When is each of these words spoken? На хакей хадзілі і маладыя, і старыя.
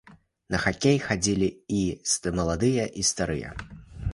На 0.53 0.61
хакей 0.63 0.95
хадзілі 1.07 1.49
і 1.81 1.83
маладыя, 2.41 2.83
і 3.03 3.07
старыя. 3.11 3.49